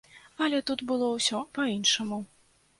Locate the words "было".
0.93-1.11